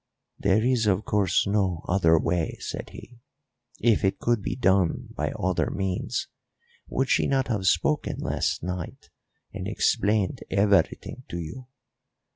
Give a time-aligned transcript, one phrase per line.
[0.39, 3.19] "There is, of course, no other way," said he.
[3.79, 6.27] "If it could be done by other means,
[6.87, 9.11] would she not have spoken last night
[9.53, 11.67] and explained everything to you?